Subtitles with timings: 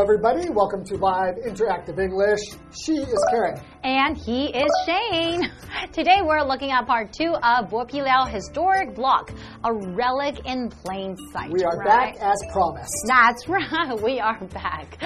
[0.00, 0.48] Hello, everybody.
[0.48, 2.40] Welcome to Live Interactive English.
[2.72, 3.60] She is Karen.
[3.82, 5.50] And he is Shane.
[5.92, 9.32] Today we're looking at part two of Bo Liao historic block,
[9.64, 11.50] a relic in plain sight.
[11.50, 12.14] We are right?
[12.14, 12.92] back as promised.
[13.06, 14.98] That's right, we are back.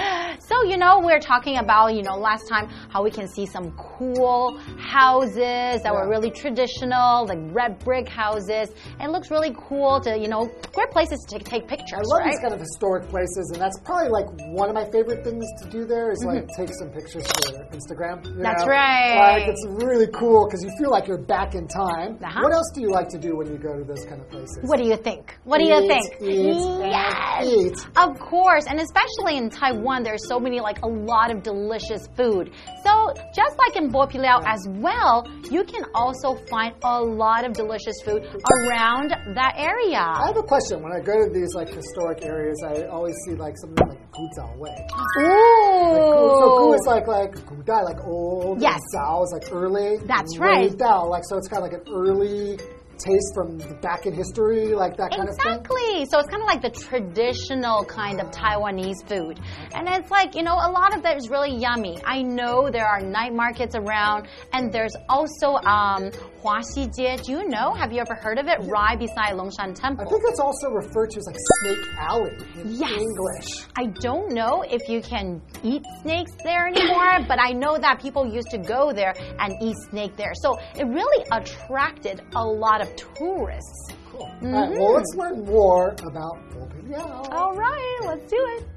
[0.49, 3.71] So, you know, we're talking about, you know, last time how we can see some
[3.77, 5.37] cool houses
[5.81, 5.91] that Yeah.
[5.93, 8.69] were really traditional, like red brick houses.
[8.99, 12.31] It looks really cool to, you know, great places to take pictures, I love right?
[12.31, 15.69] these kind of historic places, and that's probably like one of my favorite things to
[15.69, 18.25] do there is like take some pictures for Instagram.
[18.25, 18.41] you Mm-hmm.
[18.65, 19.39] That's right.
[19.39, 22.17] Like, it's really cool because you feel like you're back in time.
[22.23, 22.39] Uh-huh.
[22.41, 24.59] What else do you like to do when you go to those kind of places?
[24.63, 25.37] What do you think?
[25.43, 26.15] What do you think?
[26.21, 27.45] eat, and yes.
[27.45, 27.87] eat.
[27.97, 32.51] Of course, and especially in Taiwan, there's so many like a lot of delicious food.
[32.83, 37.53] So just like in Bo Liao as well, you can also find a lot of
[37.53, 39.99] delicious food around that area.
[39.99, 40.81] I have a question.
[40.81, 44.29] When I go to these like historic areas, I always see like something like Gu
[44.37, 44.75] Zhao Wei.
[45.19, 46.39] Ooh.
[46.39, 48.54] So Gu is like like Gu Dai, like old.
[48.57, 48.79] Yes.
[48.93, 49.97] And Zhao is like early.
[50.05, 50.69] That's right.
[50.69, 52.57] Wei Dao, like so it's kind of like an early
[52.97, 55.53] taste from back in history, like that kind of thing.
[55.59, 56.05] Exactly.
[56.09, 59.39] So it's kind of like the traditional kind of Taiwanese food.
[59.73, 61.99] And it's like, you know, a lot of that is really yummy.
[62.05, 66.09] I know there are night markets around, and there's also um,
[66.43, 67.17] Huaxi Jie.
[67.23, 67.73] Do you know?
[67.73, 68.59] Have you ever heard of it?
[68.63, 70.05] Right beside Longshan Temple.
[70.05, 73.01] I think it's also referred to as like Snake Alley in Yes.
[73.01, 73.65] English.
[73.77, 78.25] I don't know if you can eat snakes there anymore, but I know that people
[78.25, 80.33] used to go there and eat snake there.
[80.35, 83.91] So it really attracted a lot of tourists.
[84.11, 84.25] Cool.
[84.25, 84.53] Mm-hmm.
[84.53, 87.23] right, well, let's learn more about Bo Liao.
[87.31, 88.67] All right, let's do it.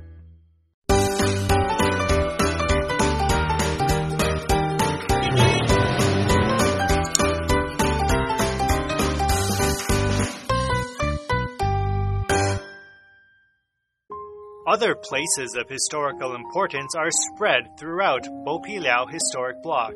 [14.69, 19.95] Other places of historical importance are spread throughout Bopiliao Historic Block.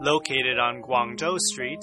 [0.00, 1.78] Located on Guangzhou Street,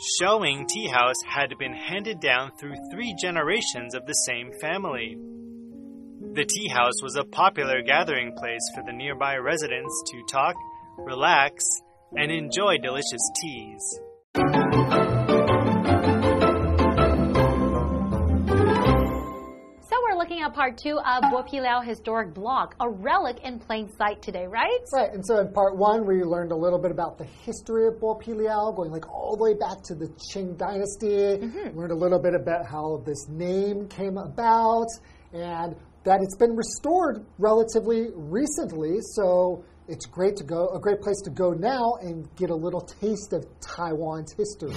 [0.00, 5.14] Xiuying Tea House had been handed down through three generations of the same family.
[6.32, 10.54] The tea house was a popular gathering place for the nearby residents to talk,
[10.96, 11.62] relax,
[12.16, 14.00] and enjoy delicious teas.
[20.50, 24.80] At part two of Bo Liao Historic Block, a relic in plain sight today, right?
[24.92, 28.00] Right, and so in part one, we learned a little bit about the history of
[28.00, 31.46] Bo Liao, going like all the way back to the Qing Dynasty.
[31.46, 31.78] Mm-hmm.
[31.78, 34.88] Learned a little bit about how this name came about,
[35.32, 38.98] and that it's been restored relatively recently.
[39.14, 42.80] So it's great to go, a great place to go now and get a little
[42.80, 44.74] taste of Taiwan's history.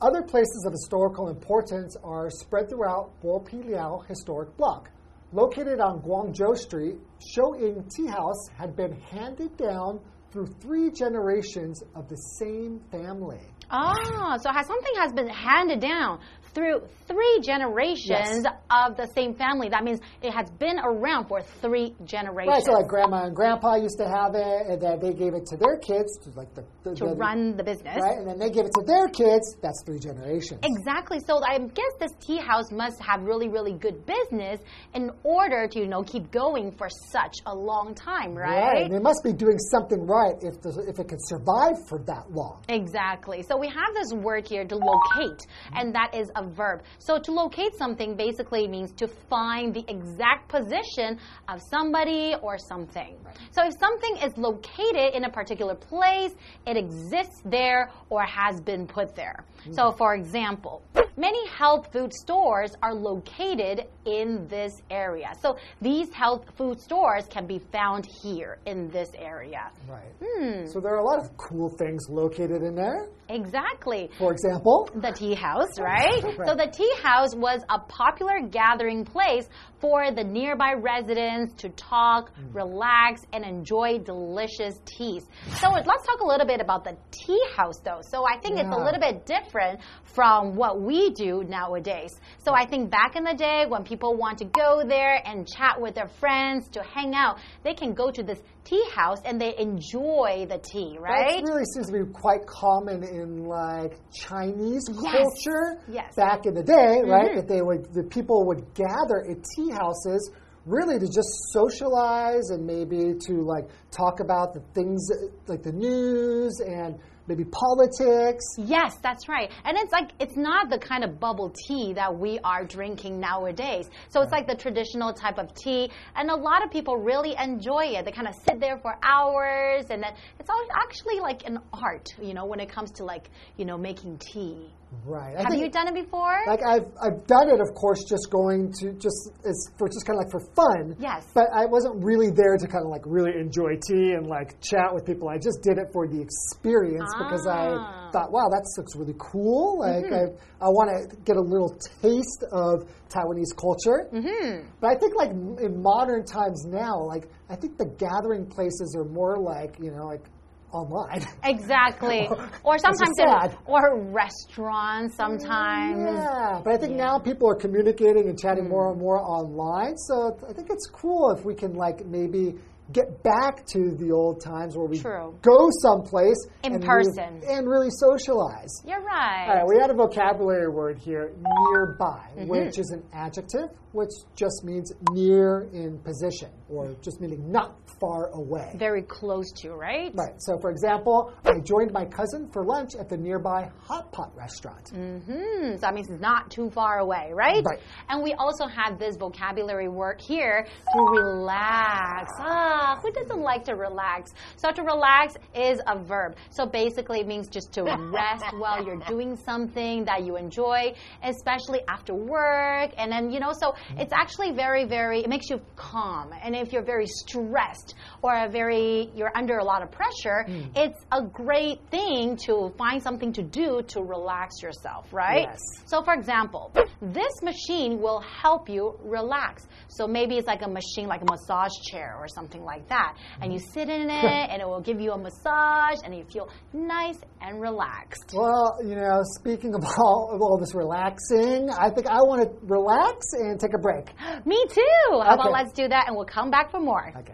[0.00, 4.90] Other places of historical importance are spread throughout Bo Liao Historic Block.
[5.34, 6.96] Located on Guangzhou Street,
[7.34, 9.98] Xiuying Tea House had been handed down
[10.30, 13.40] through three generations of the same family.
[13.70, 16.20] Ah, so has something has been handed down
[16.54, 19.68] through three generations of the same family.
[19.68, 22.52] That means it has been around for three generations.
[22.52, 25.46] Right, so like grandma and grandpa used to have it, and then they gave it
[25.46, 27.96] to their kids, to like the, the to the- run the business.
[28.00, 29.56] right, and then they give it to their kids.
[29.62, 30.60] That's three generations.
[30.62, 31.20] Exactly.
[31.26, 34.60] So I guess this tea house must have really, really good business
[34.94, 38.82] in order to, you know, keep going for such a long time, right?
[38.82, 42.30] and they must be doing something right if the, if it can survive for that
[42.30, 42.60] long.
[42.68, 43.42] Exactly.
[43.42, 45.40] So we have this word here to locate,
[45.74, 46.82] and that is a verb.
[46.98, 53.16] So to locate something basically means to find the exact position of somebody or something.
[53.50, 56.32] So if something is located in a particular place,
[56.66, 59.44] it exists there or has been put there.
[59.70, 59.96] So hmm.
[59.96, 60.82] for example,
[61.16, 65.32] many health food stores are located in this area.
[65.40, 69.70] So these health food stores can be found here in this area.
[69.88, 70.12] Right.
[70.22, 70.66] Hmm.
[70.66, 73.08] So there are a lot of cool things located in there.
[73.28, 74.10] Exactly.
[74.18, 76.22] For example, the tea house, right?
[76.38, 76.48] Right.
[76.48, 79.48] So the tea house was a popular gathering place
[79.80, 82.54] for the nearby residents to talk, Mm.
[82.54, 85.26] relax, and enjoy delicious teas.
[85.60, 88.00] So let's talk a little bit about the tea house, though.
[88.02, 92.12] So I think it's a little bit different from what we do nowadays.
[92.38, 95.80] So I think back in the day, when people want to go there and chat
[95.80, 99.54] with their friends to hang out, they can go to this tea house and they
[99.58, 101.42] enjoy the tea, right?
[101.42, 105.12] that really seems to be quite common in like Chinese Yes.
[105.12, 105.80] culture.
[105.88, 106.14] Yes.
[106.14, 107.30] Back in the day, right?
[107.32, 107.36] Mhm.
[107.36, 110.30] That they would, the people would gather at tea houses
[110.64, 115.08] really to just socialize and maybe to like talk about the things
[115.48, 118.44] like the news and maybe politics.
[118.58, 119.50] Yes, that's right.
[119.64, 123.88] And it's like, it's not the kind of bubble tea that we are drinking nowadays.
[124.08, 125.90] So it's like the traditional type of tea.
[126.16, 128.04] And a lot of people really enjoy it.
[128.04, 129.86] They kind of sit there for hours.
[129.90, 133.64] And then it's actually like an art, you know, when it comes to like, you
[133.64, 134.70] know, making tea.
[135.04, 135.34] Right.
[135.36, 136.38] I Have you done it before?
[136.46, 140.18] Like I've I've done it, of course, just going to just as for just kind
[140.18, 140.94] of like for fun.
[141.00, 141.26] Yes.
[141.34, 144.94] But I wasn't really there to kind of like really enjoy tea and like chat
[144.94, 145.28] with people.
[145.28, 147.24] I just did it for the experience ah.
[147.24, 148.10] because I ah.
[148.12, 149.80] thought, wow, that looks really cool.
[149.80, 150.62] Like mm -hmm.
[150.62, 151.72] I I want to get a little
[152.02, 152.74] taste of
[153.08, 154.00] Taiwanese culture.
[154.12, 154.50] Mm -hmm.
[154.80, 155.32] But I think like
[155.66, 160.06] in modern times now, like I think the gathering places are more like you know
[160.12, 160.24] like
[160.72, 161.26] online.
[161.44, 162.28] Exactly.
[162.64, 165.98] or sometimes in, or restaurants sometimes.
[165.98, 167.04] Yeah, but I think yeah.
[167.04, 168.70] now people are communicating and chatting mm.
[168.70, 169.96] more and more online.
[169.96, 172.54] So I think it's cool if we can like maybe
[172.92, 175.38] get back to the old times where we True.
[175.40, 178.82] go someplace in and person really, and really socialize.
[178.84, 179.46] You're right.
[179.48, 182.48] All right, we had a vocabulary word here, nearby, mm -hmm.
[182.48, 188.28] which is an adjective, which just means near in position or just meaning not far
[188.32, 188.72] away.
[188.76, 190.10] Very close to, right?
[190.14, 190.34] Right.
[190.38, 194.90] So, for example, I joined my cousin for lunch at the nearby hot pot restaurant.
[194.92, 195.72] Mm hmm.
[195.74, 197.62] So that means it's not too far away, right?
[197.64, 197.78] Right.
[198.08, 202.32] And we also have this vocabulary work here to relax.
[202.38, 204.32] Ah, who doesn't like to relax?
[204.56, 206.36] So, to relax is a verb.
[206.50, 211.80] So, basically, it means just to rest while you're doing something that you enjoy, especially
[211.88, 212.90] after work.
[212.96, 216.30] And then, you know, so it's actually very, very, it makes you calm.
[216.42, 220.70] And if you're very stressed, or a very you're under a lot of pressure, mm.
[220.76, 225.48] it's a great thing to find something to do to relax yourself, right?
[225.50, 225.60] Yes.
[225.86, 229.66] So for example, this machine will help you relax.
[229.88, 233.16] So maybe it's like a machine like a massage chair or something like that.
[233.40, 234.10] And you sit in it
[234.50, 238.32] and it will give you a massage and you feel nice and relaxed.
[238.34, 242.66] Well, you know, speaking of all, of all this relaxing, I think I want to
[242.66, 244.06] relax and take a break.
[244.46, 244.82] Me too.
[245.10, 245.34] How okay.
[245.34, 247.13] about let's do that and we'll come back for more.
[247.17, 247.33] Okay.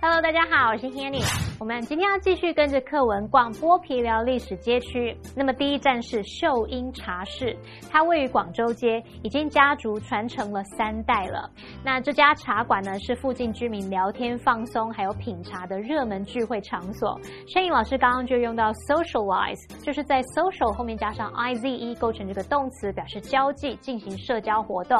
[0.00, 1.24] Hello，大家好，我是 Hanny。
[1.59, 5.13] 我们今天要继续跟着课文逛剥皮寮历史街区。
[5.35, 7.53] 那么第一站是秀英茶室，
[7.91, 11.51] 它位于广州街，已经家族传承了三代了。
[11.83, 17.19] 那这家茶馆呢，是附近居民聊天放松还有品茶的热门聚会场所。
[17.45, 24.97] 轩颖老师刚刚就用到 socialize，就是在 social 后面加上 i z e 构成这个动词，表示交际、进行社交活动。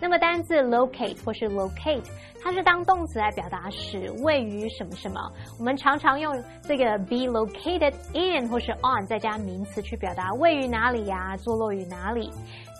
[0.00, 2.02] 那么单字 locate 或是 locate，
[2.42, 5.20] 它是当动词来表达使位于什么什么。
[5.56, 12.30] 我们常常用这个 be located in 或是 on 再加名词去表达位于哪里呀，坐落于哪里。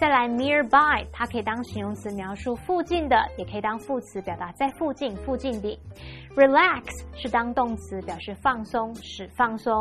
[0.00, 5.78] 再来 nearby，它可以当形容词描述附近的，也可以当副词表达在附近、附近的。
[6.34, 6.84] relax
[7.14, 9.75] 是当动词表示放松、使放松。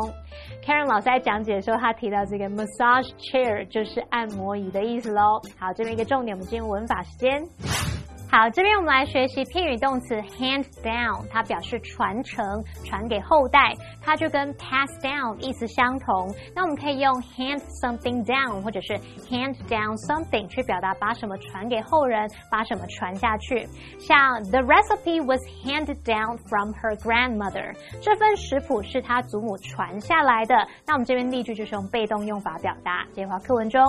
[0.62, 5.40] Karen 老师在讲解的时候，他提到这个 massage chair 就是按摩椅的意思喽。
[5.58, 7.89] 好，这边一个重点，我们进入文法时间。
[8.30, 16.32] 好，这边我们来学习片语动词 hand down，它表示传承、传给后代，它就跟 pass down 意思相同。
[16.54, 18.94] 那我们可以用 hand something down，或者是
[19.28, 23.66] hand down something 去表达把什么传给后人，把什么传下去。
[23.98, 30.54] 像 the recipe was handed down from her grandmother，这份食谱是她祖母传下来的。
[30.86, 33.04] 那我们这边例句就是用被动用法表达。
[33.12, 33.80] 接话课文中。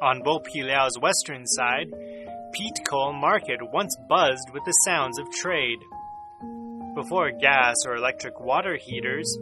[0.00, 1.92] On Liao's western side,
[2.52, 5.80] Peat Coal Market once buzzed with the sounds of trade.
[6.94, 9.36] Before gas or electric water heaters,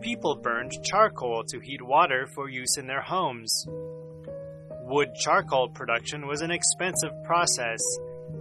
[0.00, 3.66] people burned charcoal to heat water for use in their homes.
[4.86, 7.80] Wood charcoal production was an expensive process,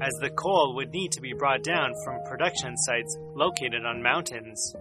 [0.01, 4.73] as the coal would need to be brought down from production sites located on mountains.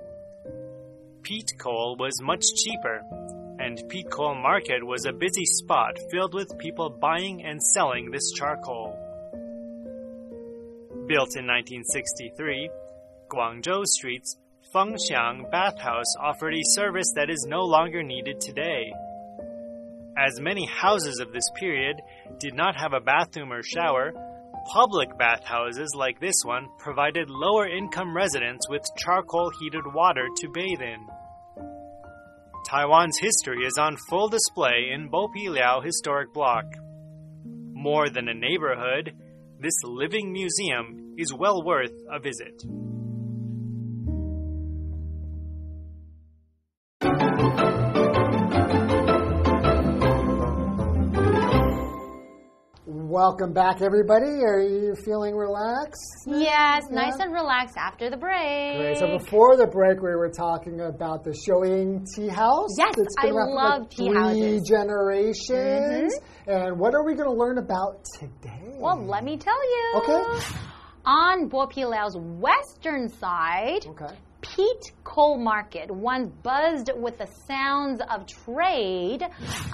[1.23, 3.03] Peat coal was much cheaper
[3.69, 8.97] and Coal Market was a busy spot filled with people buying and selling this charcoal.
[11.07, 12.71] Built in 1963,
[13.29, 14.39] Guangzhou Street's
[14.75, 18.91] Fengxiang Bathhouse offered a service that is no longer needed today.
[20.17, 22.01] As many houses of this period
[22.39, 24.15] did not have a bathroom or shower,
[24.73, 30.81] public bathhouses like this one provided lower income residents with charcoal heated water to bathe
[30.81, 31.07] in.
[32.69, 36.67] Taiwan's history is on full display in Bopiliao Historic Block.
[37.73, 39.15] More than a neighborhood,
[39.59, 42.63] This living museum is well worth a visit.
[53.19, 54.45] Welcome back, everybody.
[54.47, 56.23] Are you feeling relaxed?
[56.25, 58.79] Yes, nice and relaxed after the break.
[58.79, 58.97] Great.
[58.97, 62.71] So before the break, we were talking about the Xiuying Tea House.
[62.79, 64.69] Yes, It's been I around for love like tea houses.
[64.69, 66.15] Generations.
[66.15, 66.49] Mm-hmm.
[66.49, 68.77] And what are we going to learn about today?
[68.79, 69.93] Well, let me tell you.
[69.97, 70.45] Okay.
[71.05, 74.15] On Bo Bopiliao's western side, Okay.
[74.59, 79.23] Peat Coal Market, once buzzed with the sounds of trade.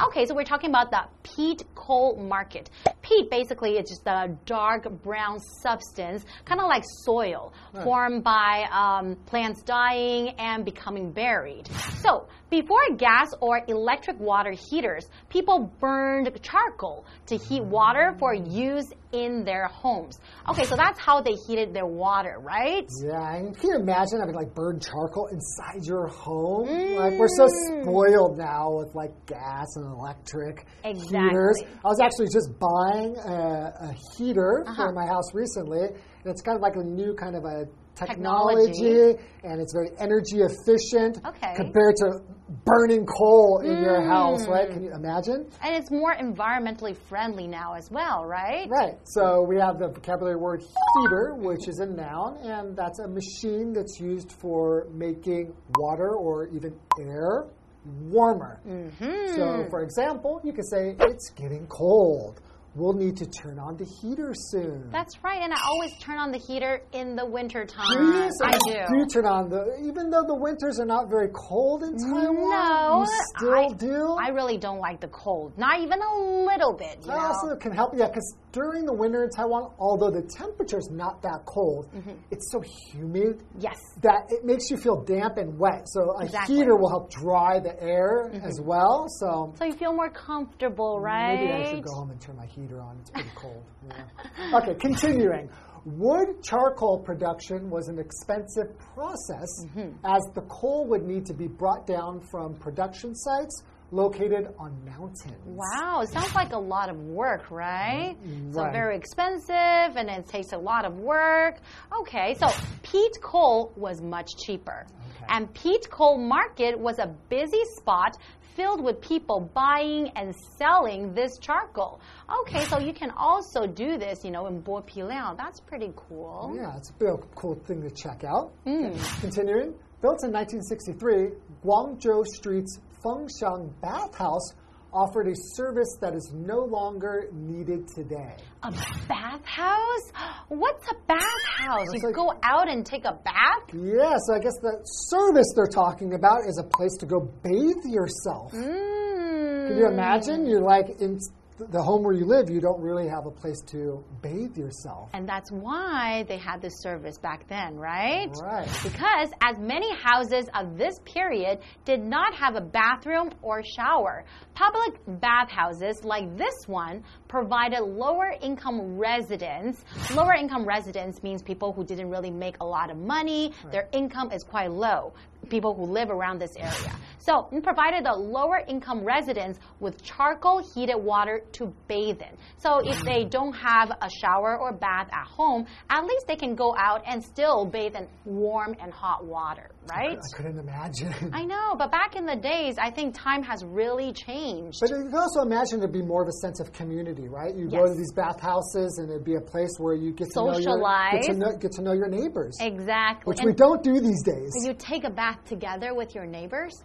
[0.08, 2.68] Okay, so we're talking about the peat coal market.
[3.00, 9.16] Peat basically is just a dark brown substance, kind of like soil, formed by um,
[9.24, 11.66] plants dying and becoming buried.
[12.02, 18.92] So, before gas or electric water heaters, people burned charcoal to heat water for use
[19.14, 20.18] in their homes.
[20.50, 22.86] Okay, so that's how they heated their water, right?
[23.02, 26.66] Yeah, and can you imagine having like burned charcoal inside your home?
[26.96, 27.46] Like we're so
[27.82, 31.56] spoiled now with like gas and electric heaters.
[31.84, 34.88] I was actually just buying a, a heater Uh-huh.
[34.88, 38.72] for my house recently, and it's kind of like a new kind of a Technology.
[38.72, 41.52] technology, and it's very energy efficient Okay.
[41.52, 41.56] Mm.
[41.56, 42.20] compared to
[42.64, 44.70] burning coal in your house, right?
[44.70, 45.46] Can you imagine?
[45.62, 48.68] And it's more environmentally friendly now as well, right?
[48.68, 48.98] Right.
[49.04, 53.72] So we have the vocabulary word heater, which is a noun, and that's a machine
[53.72, 57.46] that's used for making water or even air
[57.84, 58.60] warmer.
[58.66, 59.36] Mm-hmm.
[59.36, 62.40] So, for example, you could say, It's getting cold.
[62.76, 64.90] We'll need to turn on the heater soon.
[64.90, 67.86] That's right, and I always turn on the heater in the winter time.
[67.96, 68.30] Do you?
[68.42, 69.06] I you do.
[69.06, 73.18] turn on the, even though the winters are not very cold in Taiwan, No, you
[73.36, 74.16] still I, do?
[74.20, 75.56] I really don't like the cold.
[75.56, 77.26] Not even a little bit, you That know.
[77.26, 81.22] also can help, yeah, because during the winter in Taiwan, although the temperature is not
[81.22, 82.10] that cold, Mm-hmm.
[82.32, 82.60] it's so
[82.92, 83.76] humid yes.
[84.02, 85.82] that it makes you feel damp and wet.
[85.86, 86.56] So a Exactly.
[86.56, 89.06] heater will help dry the air as well.
[89.20, 91.36] So So you feel more comfortable, right?
[91.38, 92.98] maybe I should go home and turn my heater on.
[93.00, 93.64] It's pretty cold.
[93.88, 94.58] Yeah.
[94.58, 95.50] Okay, continuing.
[95.84, 100.04] Wood charcoal production was an expensive process Mm-hmm.
[100.04, 103.62] as the coal would need to be brought down from production sites
[103.94, 105.38] located on mountains.
[105.44, 108.16] Wow, it sounds like a lot of work, right?
[108.22, 108.52] Mm-hmm.
[108.52, 111.58] So very expensive and it takes a lot of work.
[112.00, 112.48] Okay, so
[112.82, 114.86] peat coal was much cheaper.
[115.28, 118.18] And peat coal market was a busy spot
[118.56, 122.00] filled with people buying and selling this charcoal.
[122.42, 125.36] Okay, so you can also do this, you know, in Bopiliao.
[125.36, 126.52] That's pretty cool.
[126.56, 128.52] Yeah, it's a real cool thing to check out.
[128.66, 131.30] Okay, Continuing, built in 1963,
[131.64, 134.54] Guangzhou Street's Fengxiang Bathhouse
[134.92, 138.36] offered a service that is no longer needed today.
[138.62, 138.70] A
[139.08, 140.12] bathhouse?
[140.48, 141.88] What's a bathhouse?
[141.92, 143.74] You like- go out and take a bath?
[143.74, 147.84] Yeah, so I guess the service they're talking about is a place to go bathe
[147.84, 148.52] yourself.
[148.52, 149.68] Mm.
[149.68, 150.46] Can you imagine?
[150.46, 151.18] You're like in
[151.56, 155.10] the home where you live, you don't really have a place to bathe yourself.
[155.12, 158.28] And that's why they had this service back then, right?
[158.42, 158.68] Right.
[158.82, 164.98] Because as many houses of this period did not have a bathroom or shower, public
[165.20, 169.84] bathhouses like this one provided lower income residents.
[170.14, 174.32] Lower income residents means people who didn't really make a lot of money, their income
[174.32, 175.12] is quite low.
[175.44, 176.96] People who live around this area.
[177.18, 182.36] So, it provided the lower income residents with charcoal heated water to bathe in.
[182.58, 186.54] So, if they don't have a shower or bath at home, at least they can
[186.54, 190.18] go out and still bathe in warm and hot water, right?
[190.18, 191.14] I couldn't imagine.
[191.32, 194.78] I know, but back in the days, I think time has really changed.
[194.80, 197.54] But you can also imagine it'd be more of a sense of community, right?
[197.54, 200.58] You go to these bathhouses and it'd be a place where you get to know
[200.58, 201.28] your, get to Socialize.
[201.38, 203.24] know, get to know your neighbors, exactly.
[203.24, 204.52] which and we don't do these days.
[204.62, 206.84] you take a bath together with your neighbors?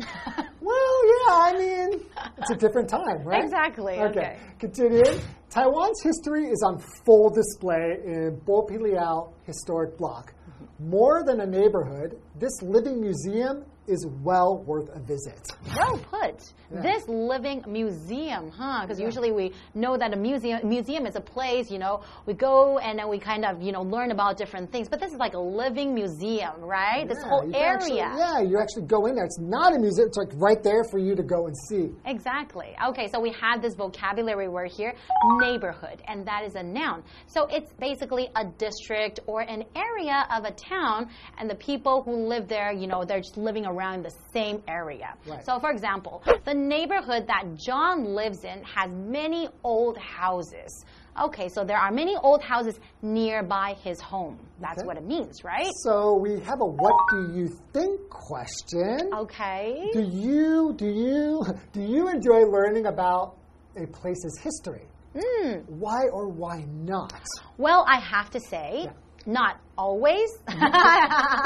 [0.62, 2.00] Well, yeah, I mean,
[2.38, 3.42] it's a different time, right?
[3.42, 4.38] Exactly, okay.
[4.60, 5.20] Continuing.
[5.50, 10.32] Taiwan's history is on full display in Bo Liao Historic Block.
[10.32, 10.88] Mm-hmm.
[10.88, 15.40] More than a neighborhood, this living museum is well worth a visit.
[15.76, 16.52] Well put.
[16.70, 18.82] This living museum, huh?
[18.82, 22.78] Because usually we know that a museum museum is a place, you know, we go
[22.78, 24.88] and then we kind of, you know, learn about different things.
[24.88, 27.06] But this is like a living museum, right?
[27.06, 27.74] this whole area.
[27.74, 29.24] actually- yeah, you actually go in there.
[29.24, 31.90] It's not a museum, it's like right there for you to go and see.
[32.06, 32.74] Exactly.
[32.88, 34.94] Okay, so we have this vocabulary word here,
[35.40, 37.02] neighborhood, and that is a noun.
[37.26, 42.26] So it's basically a district or an area of a town, and the people who
[42.26, 45.14] live there, you know, they're just living around the same area.
[45.26, 45.44] Right.
[45.44, 50.84] So, for example, the neighborhood that John lives in has many old houses.
[51.20, 54.38] Okay, so there are many old houses nearby his home.
[54.60, 54.86] That's Okay.
[54.86, 55.70] what it means, right?
[55.84, 59.10] So we have a what do you think question.
[59.12, 59.90] Okay.
[59.92, 63.36] Do you do you do you enjoy learning about
[63.76, 64.86] a place's history?
[65.18, 65.58] Hmm.
[65.66, 67.12] Why or why not?
[67.58, 68.88] Well, I have to say,
[69.26, 70.28] not always.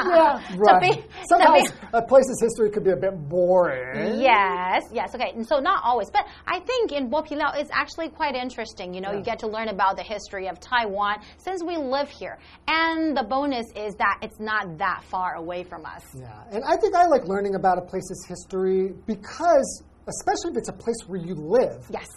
[0.07, 0.81] Yeah, To right.
[0.81, 4.19] be- Sometimes be- a place's history could be a bit boring.
[4.21, 5.31] Yes, yes, okay.
[5.35, 8.93] And so not always, but I think in Bopiliao it's actually quite interesting.
[8.93, 12.37] You know, you get to learn about the history of Taiwan since we live here.
[12.67, 16.03] And the bonus is that it's not that far away from us.
[16.15, 20.69] Yeah, and I think I like learning about a place's history because, especially if it's
[20.69, 22.07] a place where you live, Yes.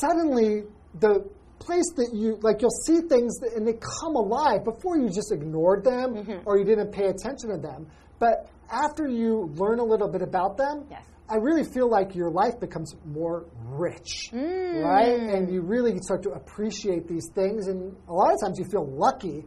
[0.00, 0.62] suddenly
[1.00, 5.08] the place that you like you'll see things that, and they come alive before you
[5.08, 6.38] just ignored them Mm-hmm.
[6.46, 7.86] or you didn't pay attention to them
[8.18, 11.04] but after you learn a little bit about them Yes.
[11.28, 14.84] i really feel like your life becomes more rich Mm.
[14.84, 18.64] right and you really start to appreciate these things and a lot of times you
[18.64, 19.44] feel lucky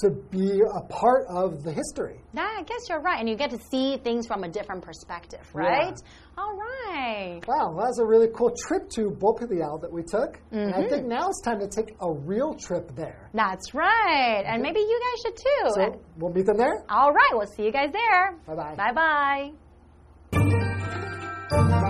[0.00, 3.18] to be a part of the history Yeah, I guess you're right.
[3.20, 5.94] And you get to see things from a different perspective, right?
[6.38, 7.40] All right.
[7.46, 10.38] Wow, that was a really cool trip to Bopiliao that we took.
[10.52, 10.80] And Mm-hmm.
[10.84, 13.28] I think now it's time to take a real trip there.
[13.34, 14.42] That's right.
[14.46, 15.70] And maybe you guys should too.
[15.74, 16.84] So we'll meet them there.
[16.88, 18.36] All right, we'll see you guys there.
[18.46, 18.74] Bye bye.
[18.76, 19.52] Bye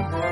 [0.02, 0.29] bye.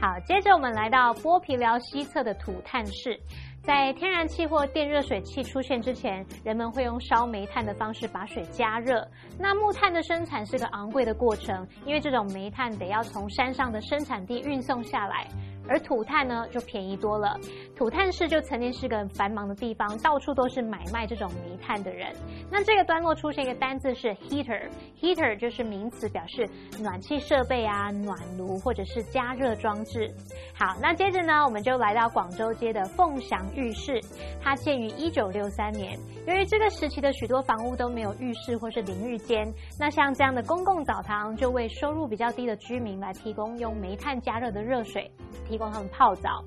[0.00, 3.20] 好，接着我们来到剥皮寮西侧的土炭室。
[3.62, 9.06] 在天然气或电热水器出现之前，人们会用烧煤炭的方式把水加热。
[9.38, 15.28] 那木炭的生产是个昂贵的过程，因为这种煤炭得要从山上的生产地运送下来。
[15.70, 17.38] 而土炭呢就便宜多了。
[17.76, 22.12] 土炭市就曾经是个繁忙的地方，到处都是买卖这种煤炭的人。
[22.50, 26.46] 那这个段落出现一个单字是 heater，heater 就是名词，表示
[26.80, 30.12] 暖气设备啊、暖炉或者是加热装置。
[30.52, 34.00] 好，那接着呢，我们就来到广州街的凤翔浴室，
[34.42, 35.96] 它建于一九六三年。
[36.26, 45.10] 由于这个时期的许多房屋都没有浴室或是淋浴间，那像这样的公共澡堂就为收入比较低的居民来提供用煤炭加热的热水，
[45.48, 46.42] 提供他们泡澡。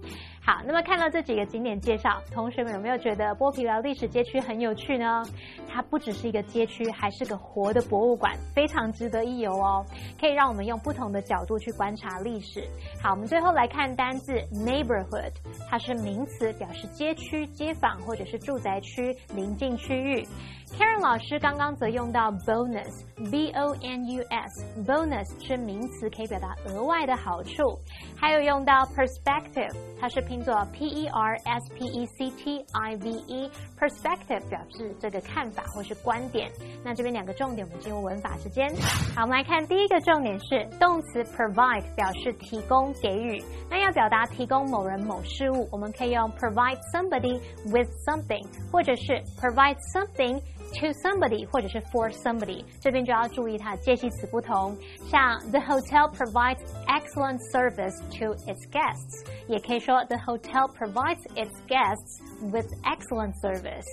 [0.46, 5.24] 好，那么看到这几个景点介绍，同学们有没有觉得剥皮寮历史街区很有趣呢？
[5.70, 9.86] 它不只是一个街区，还是个活的博物馆，非常值得一游哦。
[10.20, 12.62] 可以让我们用不同的角度去观察历史。
[13.02, 15.32] 好，我们最后来看单字 neighborhood，
[15.70, 20.28] 它是名词，表示街区、街坊或者是住宅区、邻近区域。
[20.76, 27.78] Karen 老师刚刚则用到 bonus，b o n u s，bonus 是名词，可以表达额外的好处。
[28.18, 36.50] 还有用到 perspective，它是拼作 p e r s p e c t i v e，perspective 表示这个看法或是观点。
[36.84, 38.68] 那这边两个重点，我们进入文法时间。
[39.16, 43.44] 好，我们来看第一个重点是动词 provide 表示提供、给予。
[43.70, 50.42] 那要表达提供某人某事物，我们可以用 provide somebody with something，或者是 provide something。
[50.74, 54.76] To somebody 或者是 for somebody，这边就要注意它的介系词不同。
[55.10, 63.34] 像 the hotel provides excellent service to its guests，也可以说 the hotel provides its guests with excellent
[63.42, 63.86] service。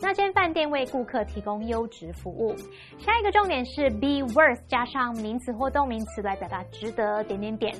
[0.00, 2.54] 那间饭店为顾客提供优质服务。
[2.98, 7.74] 下一个重点是 be worth 加上名词或动名词来表达值得点点点。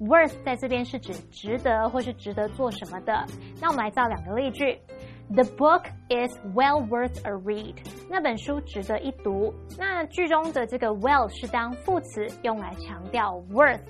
[0.00, 3.24] worth 在这边是指值得或是值得做什么的。
[3.60, 4.78] 那我们来造两个例句。
[5.30, 7.76] The book is well worth a read。
[8.10, 9.54] 那本书值得一读。
[9.78, 13.80] 那句中的这个 well 是当副词用来强调 worth。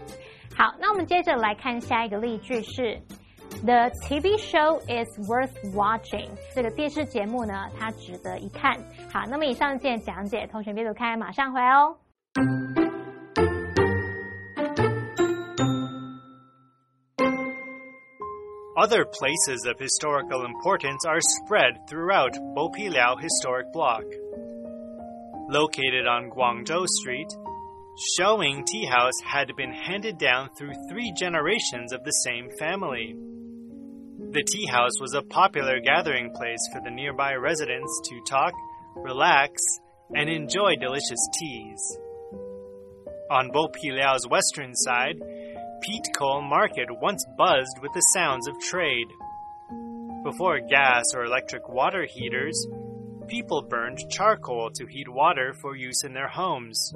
[0.57, 3.01] 好，那我们接着来看下一个例句是
[3.65, 6.29] The TV show is worth watching。
[6.55, 8.77] 这个电视节目呢，它值得一看。
[9.13, 11.97] 好，那么以上件讲解，同学别走开，马上回哦。
[18.85, 24.05] Other places of historical importance are spread throughout Bopiliao Historic Block.
[25.49, 27.33] Located on Guangzhou Street,
[28.13, 33.17] Xiuying Tea House had been handed down through three generations of the same family.
[34.33, 38.53] The tea house was a popular gathering place for the nearby residents to talk,
[38.97, 39.63] relax,
[40.15, 41.99] and enjoy delicious teas.
[43.31, 45.23] On Bopiliao's western side,
[45.85, 49.09] Peat Coal Market once buzzed with the sounds of trade.
[50.25, 52.67] Before gas or electric water heaters,
[53.29, 56.91] people burned charcoal to heat water for use in their homes.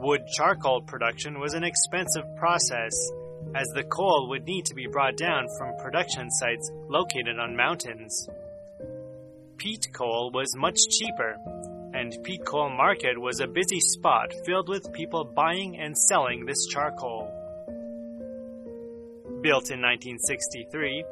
[0.00, 2.92] Wood charcoal production was an expensive process,
[3.54, 8.28] as the coal would need to be brought down from production sites located on mountains.
[9.58, 11.36] Peat coal was much cheaper,
[11.94, 16.66] and Peat Coal Market was a busy spot filled with people buying and selling this
[16.66, 17.36] charcoal.
[19.42, 21.02] Built in 1963,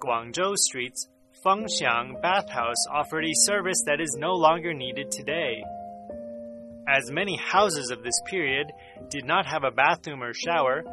[0.00, 1.08] Guangzhou Street's
[1.44, 5.62] Fengxiang Bathhouse offered a service that is no longer needed today.
[6.88, 8.72] As many houses of this period
[9.10, 10.84] did not have a bathroom or shower,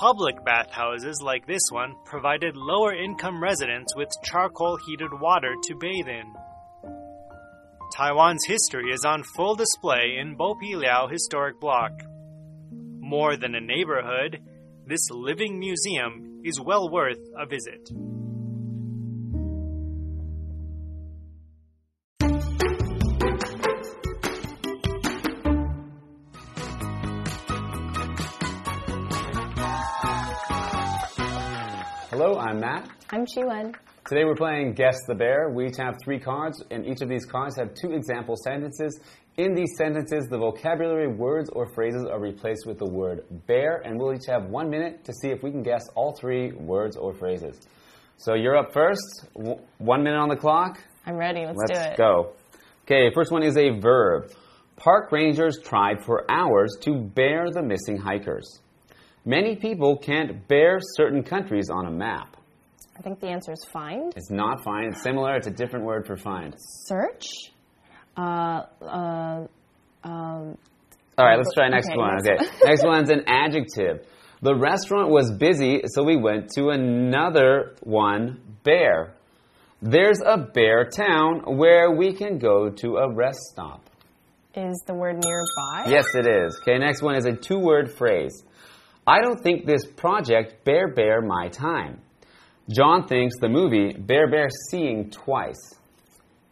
[0.00, 6.08] public bathhouses like this one provided lower income residents with charcoal heated water to bathe
[6.08, 6.32] in.
[7.94, 11.92] Taiwan's history is on full display in Bopiliao Historic Block.
[12.70, 14.40] More than a neighborhood,
[14.86, 17.88] this living museum is well worth a visit.
[32.10, 32.88] Hello, I'm Matt.
[33.10, 33.74] I'm Shiwen.
[34.08, 35.48] Today we're playing Guess the Bear.
[35.50, 38.98] We each have three cards, and each of these cards have two example sentences.
[39.36, 43.96] In these sentences, the vocabulary words or phrases are replaced with the word bear, and
[43.96, 47.14] we'll each have one minute to see if we can guess all three words or
[47.14, 47.60] phrases.
[48.16, 49.24] So you're up first.
[49.36, 50.82] W- one minute on the clock.
[51.06, 51.46] I'm ready.
[51.46, 51.76] Let's, do it.
[51.76, 51.96] Let's do it.
[51.96, 52.32] go.
[52.84, 54.32] Okay, first one is a verb.
[54.74, 58.58] Park rangers tried for hours to bear the missing hikers.
[59.24, 62.36] Many people can't bear certain countries on a map.
[62.96, 64.12] I think the answer is find.
[64.16, 64.92] It's not find.
[64.92, 65.36] It's similar.
[65.36, 66.54] It's a different word for find.
[66.58, 67.26] Search.
[68.16, 69.46] Uh, uh,
[70.04, 70.58] um,
[71.16, 72.16] All right, let's try next Okay, one.
[72.22, 74.06] next Okay, next one's an adjective.
[74.42, 79.14] The restaurant was busy, so we went to another one, Bear.
[79.80, 83.80] There's a bear town where we can go to a rest stop.
[84.54, 85.90] is the word nearby?
[85.90, 86.56] Yes, it is.
[86.62, 88.44] Okay, next one is a two word phrase.
[89.06, 92.00] I don't think this project bear bear my time.
[92.70, 95.74] John thinks the movie Bear Bear Seeing twice.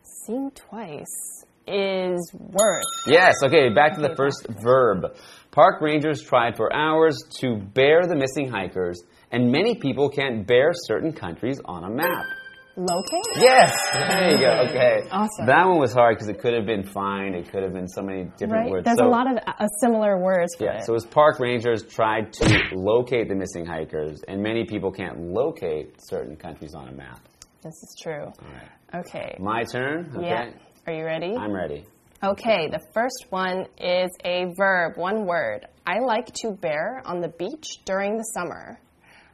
[0.02, 2.82] Seeing twice is worth.
[3.06, 5.16] Yes, okay, back to the first verb.
[5.52, 10.72] Park rangers tried for hours to bear the missing hikers, and many people can't bear
[10.74, 12.26] certain countries on a map.
[12.76, 13.24] Locate?
[13.36, 13.74] Yes!
[13.92, 15.02] There you go, okay.
[15.10, 15.46] Awesome.
[15.46, 18.00] That one was hard because it could have been find, it could have been so
[18.02, 18.70] many different Right?
[18.70, 18.84] words.
[18.84, 20.84] There's So- a lot of uh, similar words for Yeah, it.
[20.84, 25.94] so as park rangers tried to locate the missing hikers, and many people can't locate
[26.00, 27.20] certain countries on a map.
[27.62, 28.22] this is true.
[28.24, 29.00] All right.
[29.06, 29.36] Okay.
[29.38, 30.10] My turn?
[30.16, 30.26] Okay.
[30.26, 30.50] Yeah.
[30.86, 31.36] Are you ready?
[31.36, 31.84] I'm ready.
[32.24, 35.66] Okay, the first one is a verb, one word.
[35.86, 38.78] I like to bear on the beach during the summer.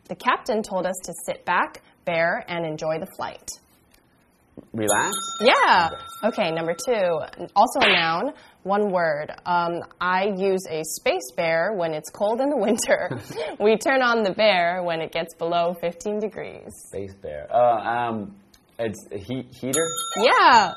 [0.09, 3.51] The captain told us to sit back, bear, and enjoy the flight.
[4.73, 5.15] Relax?
[5.41, 5.91] Yeah.
[6.25, 7.21] Okay, number two,
[7.55, 9.31] also a noun, one word.
[9.45, 13.21] Um, I use a space bear when it's cold in the winter.
[13.61, 16.73] we turn on the bear when it gets below 15 degrees.
[16.89, 17.47] Space bear.
[17.55, 18.37] Uh, um,
[18.79, 19.89] it's a heat heater?
[20.17, 20.75] Yeah.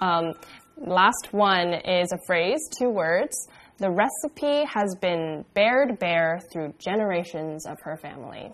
[0.00, 0.32] Um,
[0.76, 3.48] last one is a phrase, two words.
[3.78, 8.52] The recipe has been bared bare through generations of her family.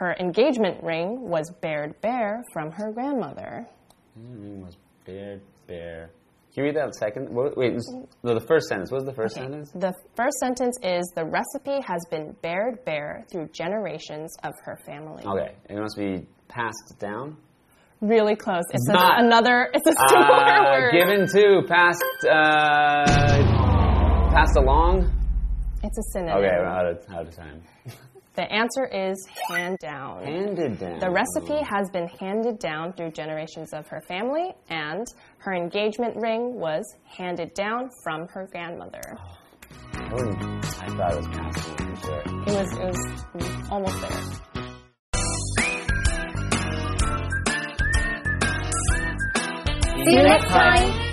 [0.00, 3.66] Her engagement ring was bared bare from her grandmother.
[4.18, 6.08] Mm, was bear, bear.
[6.54, 7.28] Can you read that second?
[7.30, 7.74] Wait,
[8.22, 8.90] no, the first sentence.
[8.90, 9.44] What was the first Okay.
[9.44, 9.70] sentence?
[9.72, 15.22] The first sentence is the recipe has been bared bare through generations of her family.
[15.26, 17.36] Okay, it must be passed down.
[18.00, 18.64] Really close.
[18.72, 19.68] It's a, Not- another.
[19.74, 20.92] It's a similar Uh, word.
[20.92, 23.04] given to, passed, uh,
[24.32, 25.12] passed along.
[25.82, 26.38] It's a synonym.
[26.38, 27.62] Okay, we're out of, out of time.
[28.36, 29.16] The answer is
[29.48, 30.24] hand down.
[30.24, 30.98] Handed down.
[31.00, 35.04] The recipe has been handed down through generations of her family, and
[35.38, 39.02] her engagement ring was handed down from her grandmother.
[39.94, 40.42] I, wouldn't-
[40.82, 42.20] I thought it was along for sure.
[42.20, 45.20] It was, it was almost there.
[50.04, 51.09] See you next time.